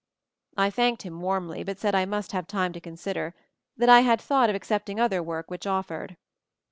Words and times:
I 0.57 0.71
thanked 0.71 1.03
him 1.03 1.21
warmly, 1.21 1.63
but 1.63 1.77
said 1.77 1.93
I 1.93 2.05
must 2.05 2.31
have 2.31 2.47
time 2.47 2.73
to 2.73 2.81
consider— 2.81 3.35
that 3.77 3.87
I 3.87 3.99
had 3.99 4.19
thought 4.19 4.49
of 4.49 4.55
accepting 4.55 4.99
other 4.99 5.21
work 5.21 5.51
which 5.51 5.67
offered. 5.67 6.17